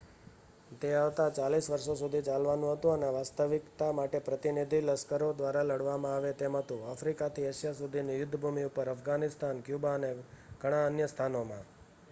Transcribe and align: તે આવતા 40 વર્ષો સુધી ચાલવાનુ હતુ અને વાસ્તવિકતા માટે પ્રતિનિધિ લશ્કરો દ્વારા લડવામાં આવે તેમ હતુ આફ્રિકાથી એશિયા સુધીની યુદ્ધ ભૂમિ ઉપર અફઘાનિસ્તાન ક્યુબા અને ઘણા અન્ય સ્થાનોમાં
તે 0.81 0.91
આવતા 0.95 1.25
40 1.31 1.67
વર્ષો 1.71 1.95
સુધી 1.95 2.21
ચાલવાનુ 2.21 2.69
હતુ 2.71 2.91
અને 2.91 3.09
વાસ્તવિકતા 3.09 3.89
માટે 3.91 4.19
પ્રતિનિધિ 4.19 4.79
લશ્કરો 4.81 5.27
દ્વારા 5.33 5.63
લડવામાં 5.63 6.15
આવે 6.15 6.31
તેમ 6.33 6.57
હતુ 6.57 6.77
આફ્રિકાથી 6.85 7.45
એશિયા 7.45 7.73
સુધીની 7.73 8.15
યુદ્ધ 8.15 8.39
ભૂમિ 8.39 8.63
ઉપર 8.63 8.91
અફઘાનિસ્તાન 8.91 9.61
ક્યુબા 9.61 9.93
અને 9.93 10.09
ઘણા 10.61 10.81
અન્ય 10.85 11.07
સ્થાનોમાં 11.07 11.69